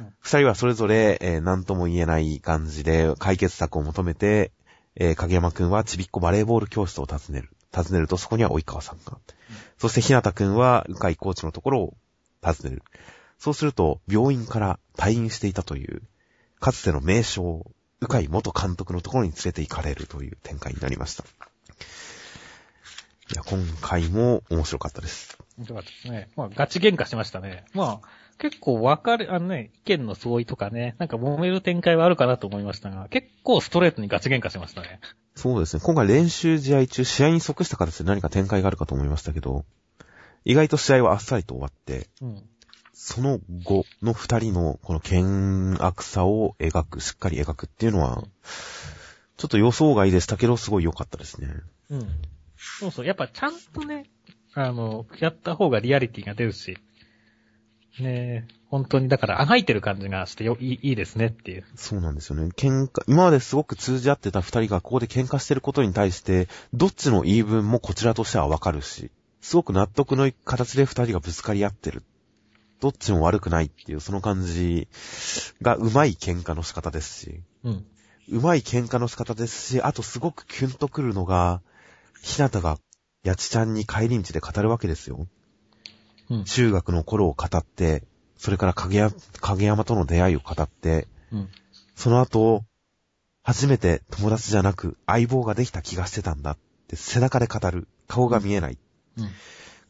[0.00, 0.14] うん。
[0.20, 4.52] 二人はそれぞれ、えーなんとも言えない感じで解決策を求めて、
[4.96, 7.50] えー影山くんはちびっこバレーボール教室を訪ねる。
[7.72, 9.18] 訪ねるとそこには及川さんが。
[9.78, 11.94] そして日向くんは鵜飼コーチのところを
[12.42, 12.82] 訪ねる。
[13.38, 16.02] そうすると、病院から退院していたという、
[16.58, 21.24] かつての名将、鵜飼元監督のところに連れて行かれるという展開になりました。
[21.24, 21.26] い
[23.34, 25.38] や、今回も面白かったです。
[25.58, 26.28] よかったですね。
[26.36, 27.64] まあ、ガチ喧嘩しましたね。
[27.72, 28.08] まあ、
[28.40, 34.98] 結構分かる、あのね、意見の相違とかね、なんか揉める展開はあるかなと思いましたが、結構ストレートにガチ喧嘩しましたね。
[35.36, 35.82] そうですね。
[35.84, 39.66] 今回練習試合中、試合に即した形で何か展開があるかと思いましたけど、
[40.46, 42.42] 意外と試合はあっさりと終わって、うん。
[42.94, 48.24] その後の二人のこの険悪さを描く、しっかり描くっていうのは、
[49.36, 51.48] ちょっと予想外でしたけど、すごい良かったですね。
[51.90, 52.08] うん。
[52.56, 53.06] そうそう。
[53.06, 54.06] やっぱちゃんとね、
[54.54, 56.78] あの、やった方がリアリティが出るし、
[57.98, 61.64] ねえ、本当にだからあがいてる感じがしてよ、いいいいですねっていう。
[61.74, 62.50] そうなんですよね。
[62.56, 72.04] 喧嘩、今まですごく通じ合ってた二人がここで喧嘩してることに対して、どっちの言い分もこちらとしてはわかるし、すごく納得のいく形で二人がぶつかり合ってる。
[72.80, 74.88] どっちも悪くないっていう、その感じ
[75.60, 77.86] がうまい喧嘩の仕方ですし、うん。
[78.30, 81.60] うまい喧嘩の仕方ですし、あとすごくキュンとくるのが、
[82.22, 82.78] ひなたが、
[83.22, 85.26] やちちゃんに帰り道で語るわけですよ。
[86.30, 86.44] うん。
[86.44, 88.04] 中学の頃を語って、
[88.36, 88.96] それから影
[89.64, 91.48] 山との出会いを語って、うん。
[91.94, 92.64] その後、
[93.42, 97.88] 初めて友達じゃなく相棒ができた気がしてたんだって背中で語る。
[98.06, 98.78] 顔が見えない。
[99.18, 99.28] うん。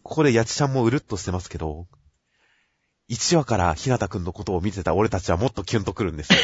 [0.03, 1.87] ここでやちちゃんもうるっとしてますけど、
[3.09, 6.39] 1話からひなたくんのことを見てた俺たちはもっとキュンとくるんですよ。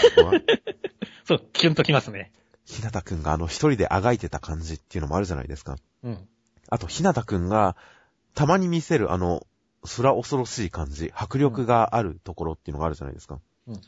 [1.25, 2.33] そう、キュンときますね。
[2.65, 5.77] ひなたくんがあの一人であがいてた感じっていうのもあるじゃないですか。
[6.03, 6.29] うん。
[6.69, 7.77] あと、ひなたくんが、
[8.35, 9.47] たまに見せるあの、
[9.87, 13.39] 空恐ろしい感じ、迫力があるところっていうのがあるじゃないですか。
[13.69, 13.81] うん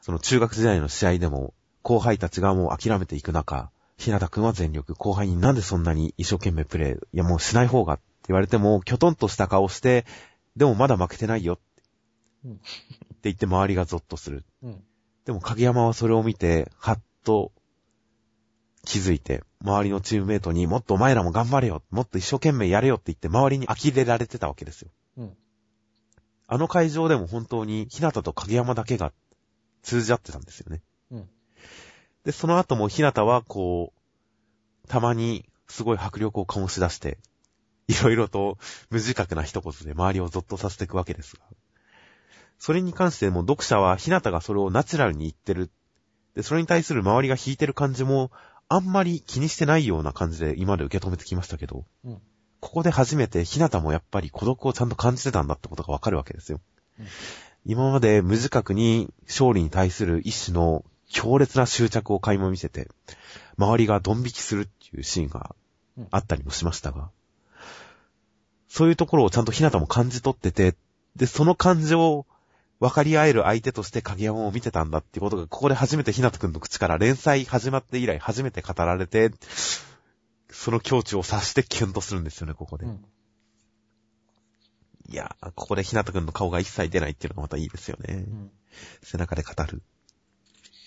[0.00, 10.06] その中学時代の試合でも、後輩たちがもう諦めていく中、ひなたくんは全力、後輩になんでそんなに一生懸命プレイ、いやもうしない方がって言われても、きょとんとした顔して、
[10.56, 11.62] でもまだ負けてないよって
[12.44, 12.62] うんって
[13.24, 14.44] 言って周りがゾッとする。
[14.62, 14.82] うん。
[15.24, 17.52] でも影山はそれを見て、はっと
[18.84, 24.90] 気づいて、周りのチームメイトにもっとお前らも頑張れよ、もっと一生懸命やれよって言って周りに呆れられてたわけですよ。
[26.48, 26.54] うん。
[26.54, 29.12] あの会場でも本当に日向と影山だけが
[29.82, 30.82] 通じ合ってたんですよね。
[31.10, 31.28] うん。
[32.24, 37.18] で、その後も日向はこう、たまにすごい迫力を醸し出して、
[37.88, 38.58] いろいろと
[38.90, 41.42] 無自覚な一言で周りをゾッとさせていくわけですが。
[42.58, 45.70] それに関しても読者は日向がそれをナチュラルに言ってる。
[46.34, 48.30] で、それに対する周りが引いてる感じも
[48.68, 52.22] あんまり気にしてないような感じで今まで受け止めてきましたけど、うん。
[52.60, 56.60] ここで初めて日向もやっぱり孤独をちゃんと感じてたんだってことがわかるわけですよ。
[56.98, 57.06] うん
[57.68, 62.88] 今まで無自覚に勝利に対する一種の強烈な執着を垣間見せて、
[63.58, 65.54] 周りがドン引きするっていうシーンが
[66.10, 67.10] あったりもしましたが、
[68.68, 70.76] そういうところをちゃんとひなたも感じ取ってて、
[71.16, 72.26] で、その感情を
[72.80, 79.30] 分かり合える相手として影山を見てたんだってことが、ここで初めてひなたくんの口から連載始まって以来初めて語られて、
[80.50, 82.86] その境地を察してキュンとするんですよね、ここで。
[82.86, 83.04] うん
[85.10, 88.14] いやー、ここでひなたくんの顔が一切出ないっていうのがまたいいですよね。
[88.14, 88.50] うん
[89.02, 89.82] 背中で語る。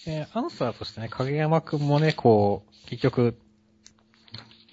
[0.06, 3.38] で、アンサーとしてね、影山くんもね、こう、結局、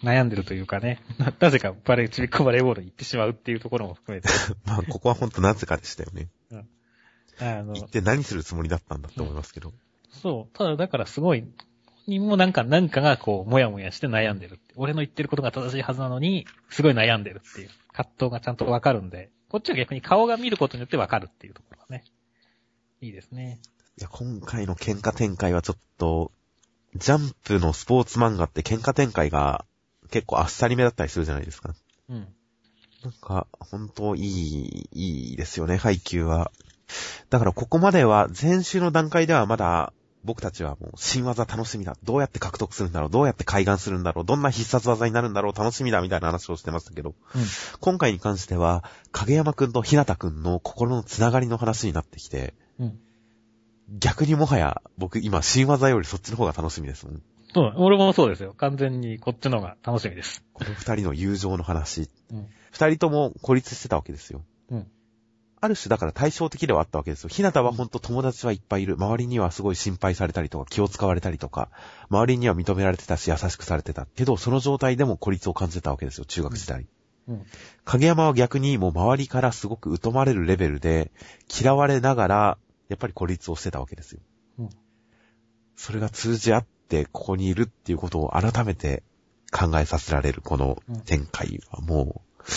[0.03, 4.29] 悩んでるというかね、ななぜかバレー、ちびっこバレーボールに行ってしまうっていうところも含めて、
[4.65, 6.29] まあ、ここはほんとなぜかでしたよね。
[7.41, 9.73] あの行、って何するつもりだったんだって思いますけど。
[10.11, 11.51] そう、ただだからすごい、本
[12.09, 14.73] 人もなんか、なんかがこう、もやもやして悩んでるって。
[14.77, 22.05] 俺の言ってることが正しいはずなのに、すごい悩んでるっていう、葛藤がちゃんとわかるんで、こっちは逆に顔が見ることによってわかるっていうところがね、
[23.03, 23.61] いいですね。
[23.99, 26.33] いや、今回の喧嘩展開はちょっと、
[26.95, 29.67] ジャンプのスポーツ漫画って喧嘩展開が
[30.11, 31.75] 結構あっさりめだったりするじゃないですか。
[32.09, 32.27] うん。
[33.05, 36.53] なんか、本当いい、いいですよね、配球は。
[37.29, 39.93] だからここまでは、前週の段階ではまだ、
[40.25, 41.97] 僕たちはもう新技楽しみだ。
[42.03, 47.43] どうやって獲得するんだろうどうやって開眼するんだろうどんな必殺技になるんだろう楽しみだみたいな話をしてましたけど、うん。
[47.81, 52.99] 今回に関しては、影山くんと日向くんの心のつながりの話になってきて、うん。
[53.99, 57.23] 逆にもはや、僕今新技よりそっちの方が楽しみですもん。
[57.55, 58.53] そう、俺もそうですよ。
[58.55, 60.45] 完全にこっちの方が楽しみです。
[60.53, 62.11] この二人の友情の話。
[62.31, 62.47] うん。
[62.71, 64.43] 二人とも孤立してたわけですよ。
[64.71, 64.87] うん。
[65.61, 67.29] ある種だから対照的ではあったわけですよ。
[67.29, 68.97] ひなたはほんと友達はいっぱいいる。
[68.97, 71.71] 周りにはすごい心配されたりとか気を使われたりとか、
[72.11, 74.07] 周りには認められてたし優しくされてた。
[74.17, 76.87] けど、その状態でも孤立を感じてたわけですよ、中学時代。
[77.29, 77.47] うん。
[77.85, 81.11] 影山は逆にもう周りからすごく疎まれるレベルで、
[81.61, 84.21] 嫌われながら、やっぱり孤立をしてたわけですよ。
[84.59, 84.71] うん
[85.79, 89.05] それが通じ合ってここにいるっていうことを改めて
[89.53, 92.51] 考えさせられるこの展開はもう、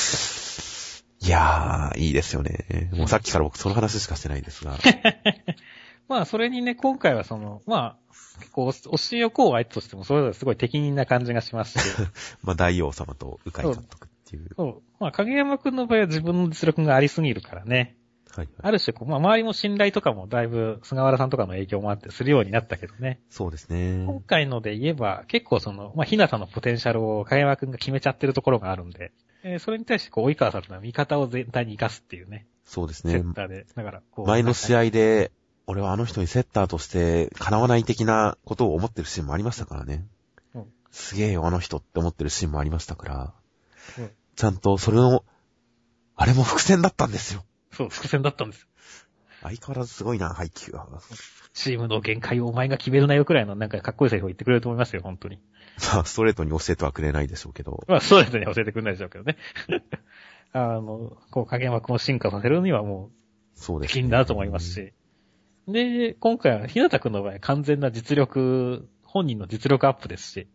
[1.24, 2.90] いやー、いいですよね。
[2.94, 4.78] もうさっきから僕その話しかしてないですが。
[6.10, 11.98] まあ、それにね、今回はその、まあ、結構、教えをこう相手としても、それぞれすごい適任な感じがしますし、
[12.44, 14.50] まあ大王様と鵜飼監督っていう。
[14.58, 14.82] そう。
[15.00, 17.98] まあ、影山くんの場合は自分の実力がありすぎるからね。
[18.36, 23.20] はい、ある種、こう、まあ、周りも信頼とかもだいぶ、菅原さんとかの影響もあってするようになったけどね。
[23.30, 24.06] そうですね。
[24.06, 29.12] 今回ので言えば、結構その、まあ、ひなたのポテンシャルを影山くんが決めちゃってるところがあるんで、
[29.44, 33.34] えーそれに対して、こう、及川さんの味方を全体に活かすっていうね、そうですねセッ。
[33.34, 33.66] ターで。
[33.76, 34.28] だから、こう。
[34.28, 34.80] 前の試合。
[34.80, 35.32] 合で、
[35.68, 40.06] 俺はあの人にセッターとして叶わない的なことを思ってるシーンもありましたからね。
[40.56, 43.34] うんすげえよ、あの人って思ってるシーンもありましたから。
[44.00, 45.24] うんちゃんとそれの、
[46.16, 47.44] あれも伏線だったんですよ。
[47.74, 48.68] そう、伏線だったんですよ。
[49.42, 50.88] 相変わらずすごいな、配球は。
[51.54, 55.40] チームの限界をお前が決めるなよくらいのなんかかっこいいセリフを言ってくれると思いますよ、本当に。
[55.94, 57.84] まあ、ストレートに教えてはくれないでしょうけど。
[57.88, 59.38] まあ、そうですね、教えてくれないでしょうけどね。
[60.54, 63.10] あの、こう、影山くんを進化させるにはも
[63.56, 64.74] う、そうです、気になると思います。
[64.74, 64.94] し。
[65.68, 70.48] で、今回は、ひなたくんの場合、完全な実力、本人の実力アップですし、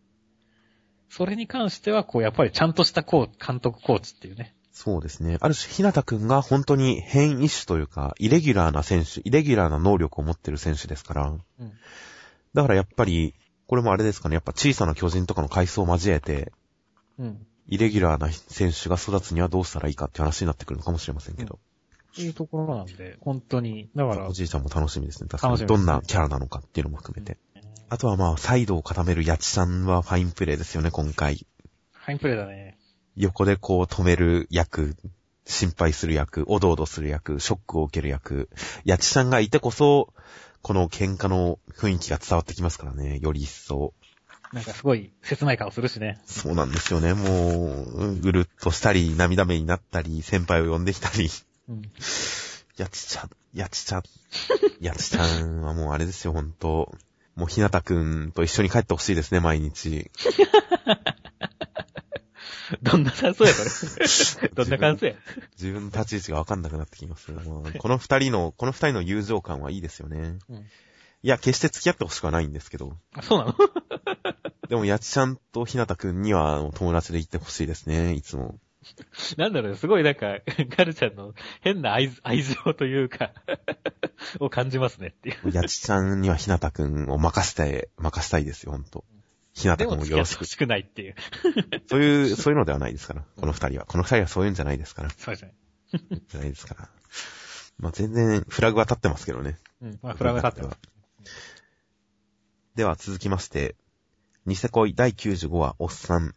[1.09, 4.55] それに関しては、こう、やっぱりちゃんとしたこう、監督コーチっていうね。
[4.73, 5.39] そうですね。
[5.41, 11.29] ある種、ひなたくんが本当に変異種というか、イレギュラーな選手、イレギュラーな能力を持ってる選手ですから。
[11.29, 11.73] うん
[12.57, 13.35] だからやっぱり、
[13.67, 16.53] これもあれですかね、やっぱ小さな巨人とかの階層を交えて、
[17.19, 17.47] うん。
[17.69, 21.59] イレギュラーな選手が育つにはどうしたらいいかって話になってくるのかもしれませんけど。
[22.13, 25.29] っていうところなんで、本当に、だからお、じいちゃんも楽しみですね。
[25.29, 25.67] 確かに。
[25.67, 27.37] どんなキャラなのかっていうのも含めて。
[27.89, 31.47] あとはまあ、サイドを固めるヤチさんはファインプレーですよね、今回。
[31.93, 32.79] ファインプレーだね。
[33.17, 34.97] 横でこう止める役、
[35.45, 38.49] 心配する役、おどおどする役、ショックを受ける役。
[38.85, 40.13] ヤチさんがいてこそ、
[40.67, 43.95] この喧嘩の雰囲気が伝わってきますからね、より一層。
[44.53, 46.21] なんかすごい切ない顔するしね。
[46.27, 51.31] そうなんですよね、もう、ぐるっとしたり、涙目になったり、先輩を呼んできたり。
[51.69, 51.83] うん。
[52.79, 54.03] やちちゃん、やちちゃん、
[54.81, 56.93] やちちゃんはもうあれですよ、ほんと。
[57.37, 60.11] もうひなたくんと一緒に帰ってほしいですね、毎日。
[62.83, 64.49] どんな感想や、これ。
[64.55, 65.15] どんな感想や。
[65.53, 67.33] 自分の立ち位置がわかんなくなってきます。
[67.33, 70.39] この二人の、この二人の友情感はいいですよね。
[70.49, 70.67] うん
[71.23, 72.97] いや、決して付き合ってほしくはないんですけど。
[73.15, 73.55] あそうなの？
[74.69, 78.61] でも、やちちゃんとひなたくんには友達で行ってほしいですね、いつも。
[79.37, 80.39] なんだろう、すごいなんか、
[80.77, 83.33] ガルちゃんの変な愛愛情というか、
[84.39, 85.51] を感じますねっていう。
[85.53, 89.05] やちちゃんにはひなたくんを任せて、任せたいですよ、ほんと。
[89.57, 90.45] ひなでたくんもよろしく。
[90.45, 91.15] しくないっていう。
[91.89, 93.25] そういう、そういうのではないですから。
[93.37, 93.87] この二人は。
[93.87, 95.11] この二人はそういうんじゃないですから。
[95.11, 95.55] そうですね。
[96.29, 96.91] じゃないですから。
[97.79, 99.59] まあ、全然フラグは立ってますけどね。
[99.81, 99.99] うん。
[100.03, 100.79] まあ、フラグが立ってます。
[102.75, 103.77] では続きまして、
[104.45, 106.35] ニセ恋第95話、おっさん。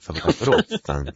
[0.00, 1.06] サブタイトルおっさん。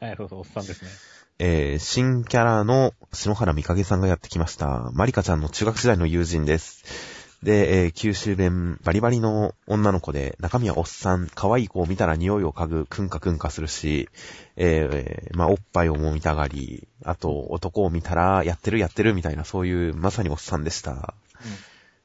[0.00, 0.90] はい、そうそう、おっさんですね。
[1.38, 4.90] えー、新キャラの篠原みかげさんがやってきました。
[4.92, 7.21] マリカちゃんの中学時代の友人です。
[7.42, 14.08] で、えー九州弁バリバリの女の子で、中身はおっさん、可愛い子を見たら匂いを嗅ぐ、くんかくんかするし、
[14.56, 21.14] えーまあ、おっぱいを揉みたがり、あと、男を見たら、やってるやってるみたいな、そういう、まさにおっさんでした。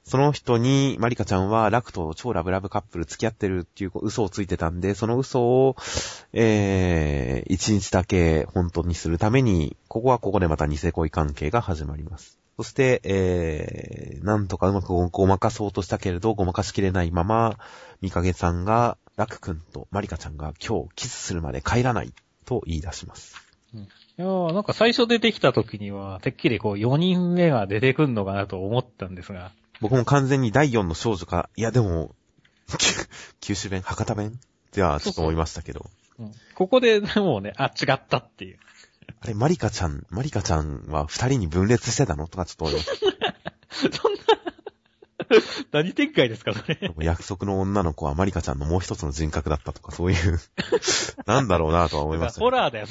[0.04, 5.76] その人に、マリカちゃんは、ラクと超ラブラブカップル付き合ってるっていう嘘をついてたんで、その嘘を、
[6.34, 12.40] えー、一日だけ本当にするために、ここはここでまた偽恋関係が始まります。
[12.58, 17.60] そして、えー、なんとかうまくごまかそうとしたけれど、ごまかしきれないまま、
[18.02, 22.14] みかげさんが、ラクくんとマリカちゃんが今日キスするまで帰らない
[22.46, 23.36] と言い出します。
[23.74, 23.80] い
[24.18, 32.16] やーなんか最初出てきた時には、てっきりこう4人目が出てくんのかなと思ったんですが、僕も完全に第4の少女か、いやでも、
[33.40, 34.40] 九州弁、博多弁？
[34.72, 35.86] ではちょっと思いましたけど。
[36.20, 38.58] うんここでもうね、あ、違ったっていう。
[39.22, 42.90] あれ、マリカちゃん、マリカちゃんは二人に分裂してたのとかちょっと思いまし
[43.92, 44.20] そんな、
[45.72, 46.76] 何展開ですか、それ。
[46.76, 47.04] た。
[47.04, 50.40] 約束の女の子はマリカちゃんのもう一つの人格だったとか、そういう、
[51.26, 52.46] なんだろうなとは思いましたけど。
[52.46, 52.88] ホラーだよ、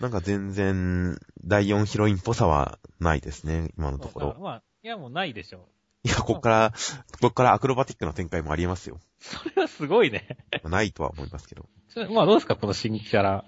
[0.00, 4.36] なんか全然、第4ヒロインっぽさはないですね、今のところ。
[4.38, 5.68] まあ、いやもうないでしょ
[6.06, 6.72] いや、こっから、
[7.20, 9.00] こっからアクロバティックな展開もありえますよ。
[9.18, 10.38] それはすごいね。
[10.62, 11.68] ないとは思いますけど。
[12.12, 13.44] まあどうですか、この新キャラ。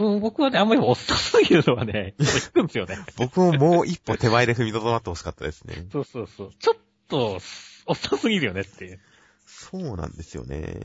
[0.00, 2.96] うん、僕はね、あんまりおっさんすぎるのはね、引くんですよね。
[3.16, 5.86] 僕ももう一歩手前で踏みとどまってほしかったですね。
[5.92, 6.50] そうそうそう。
[6.58, 6.76] ちょっ
[7.08, 7.38] と、
[7.86, 9.00] おっさんすぎるよねっていう。
[9.46, 10.80] そうなんですよね。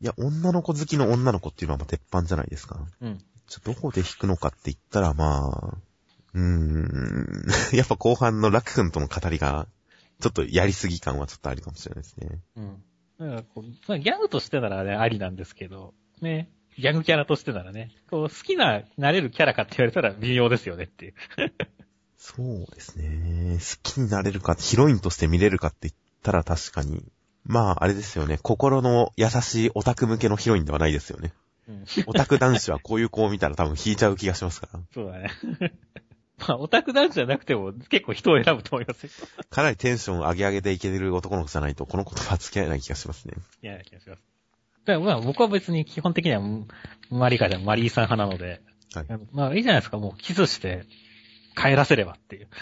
[0.00, 2.86] いや、女の子好きの女の子っていうのはまあ鉄板じゃないですか。
[3.02, 3.18] うん。
[3.48, 5.78] ちょどこで引くのかって言ったら、まあ、
[6.34, 9.66] うーん、 やっぱ後半のラク君との語りが、
[10.20, 12.40] ちょっとやりすぎ感はちょっとあるかもしれないですね。
[12.56, 12.82] うん。
[13.18, 16.50] だからこうまあギャグとしてならね、ありなんですけど、ね。
[16.78, 21.14] ギャグキャラとしてならね、こう、好きな、なれるキャラかって言われたら微妙ですよねっていう。
[22.18, 23.58] そうですね。
[23.58, 27.02] 好きになれるか、ヒロインとして見れるかって言ったら確かに。
[27.44, 28.38] まあ、あれですよね。
[28.42, 31.32] 心の優しいオタク向けのヒロインではないですよね。
[31.68, 31.84] うん。
[32.06, 34.80] オタク男子はこういう子を見たら多分引いちゃう気がしますから。
[34.92, 35.30] そうだね。
[36.38, 39.10] まあ、オタク男子じゃなくても結構人を選ぶと思いますよ。
[39.48, 43.34] かなりテンション上げ上げでいけてる男の子じゃないと、この言葉は付き合えない気がしますね。
[43.62, 44.22] いや、気がします。
[44.84, 46.40] だからまあ僕は別に基本的には
[47.10, 48.62] マリカじゃマリーさん派なので、
[48.94, 49.06] はい。
[49.32, 50.84] まあいいじゃないですか、もうキスして
[51.56, 52.48] 帰らせればっていう。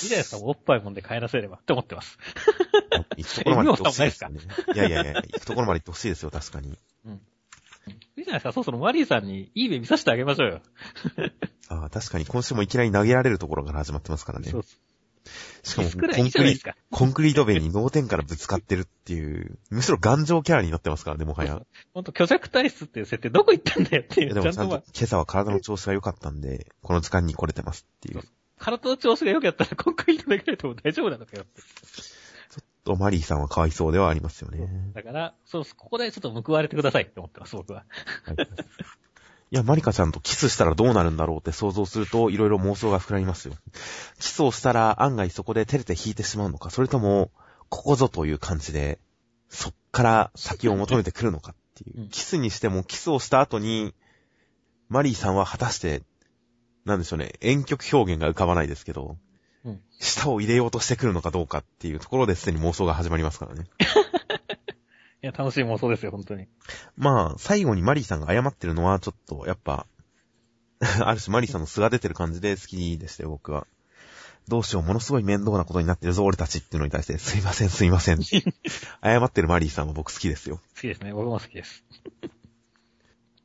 [0.00, 2.18] いいじゃないですか、おっぱいもんで帰らせればって思ってます。
[3.16, 4.40] 行くところまで行ってほしいですよね。
[4.74, 6.78] いやいやいや、行くところまで行ってほしいですよ、確かに。
[8.16, 10.60] いいじゃないですか、そろそろマリーさんにいい目見させてあげましょうよ。
[11.68, 14.58] ああ、確かに今週もいきなり投げられるところから始まってますからねそ。
[14.58, 14.64] う
[15.62, 16.74] しかも、コンクリいじゃないですか。
[16.90, 21.60] コンクリート弁に脳天からぶつかってるっていう、むしろ頑丈キャラになってますからね、もはや。
[21.92, 24.34] ほんと、虚弱体質っていう設定どこ行ったんだよっていう。
[24.34, 28.22] でもちゃんとまあ今朝は体の調子が良かったんで、この時間に来れてますっていう。
[28.58, 31.62] 体の調子が良かったらコンクリートできないとも大丈夫なのかよって。
[32.88, 34.66] と、マリーさんはかわいそうではありますよね。
[34.94, 37.84] だから、そう、ここでちょっと報われてくださいって思ってます、僕は。
[38.24, 38.36] はい
[39.50, 43.54] いや、マリカちゃんとキスしたらどうなるんだろうって想像すると、いろいろ妄想が膨らみますよ。
[44.18, 47.30] キスをしたら案外そこで照れて引いてしまうのか、それとも、
[47.70, 48.98] ここぞという感じで、
[49.48, 52.00] そっから先を求めてくるのかっていう。
[52.02, 53.94] うんキスにしても、キスをした後に、
[54.90, 56.02] マリーさんは果たして、
[56.84, 59.27] なんでしょうね、遠曲表現が浮かばないですけど、うん
[59.98, 63.66] 舌を入れようとしてくるのかどうかっていうところですでに妄想が始まりますからね。
[65.22, 66.46] いや、楽しい妄想ですよ、本当に。
[66.96, 69.86] まあ、最後にマリーさんが謝ってるのは、ちょっと、やっぱ、
[71.04, 73.66] ある種マリーさんの素が出てる感じで好きでしたよ、僕は。
[74.46, 78.22] どうしよう、ものすごい面倒なことになってるぞ、俺たちっていうのに対して、すいません、すいません。
[79.02, 80.60] 謝ってるマリーさんは僕好きですよ。
[80.76, 81.12] 好きですね。
[81.12, 81.84] 僕も好きです。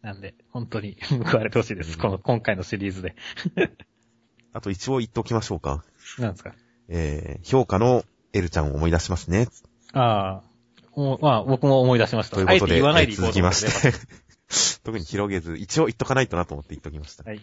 [0.01, 1.97] なんで、本当に報われてほしいです。
[1.97, 3.15] この、今回のシリーズで。
[4.53, 5.83] あと一応言っておきましょうか。
[6.19, 6.53] なんですか？
[6.89, 9.47] えー、評価のエルちゃんを思い出しますね。
[9.93, 10.43] ああ。
[11.21, 12.35] まあ、僕も思い出しました。
[12.35, 13.97] ということで、あえて言わないでえーいこうと思っ続きましてて、
[14.83, 17.23] 特に広げず、一応言っとかないとなと思って言っときました。
[17.23, 17.41] はい。